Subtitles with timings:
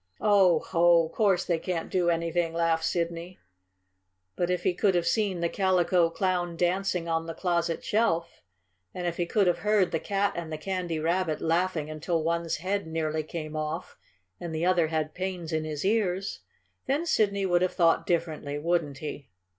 [0.19, 1.09] "Oh, ho!
[1.09, 3.37] Course they can't do anything!" laughed Sidney.
[4.35, 8.41] But if he could have seen the Calico Clown dancing on the closet shelf,
[8.95, 12.55] and if he could have heard the Cat and the Candy Rabbit laughing until one's
[12.55, 13.95] head nearly came off
[14.39, 16.39] and the other had pains in his ears,
[16.87, 19.29] then Sidney would have thought differently, wouldn't he?